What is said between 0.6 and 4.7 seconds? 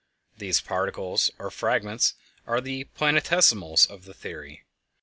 particles, or fragments, are the "planetesimals" of the theory.